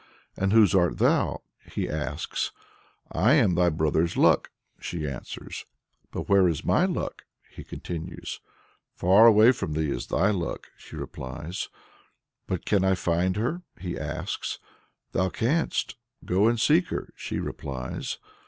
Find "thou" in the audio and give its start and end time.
0.97-1.43, 15.11-15.29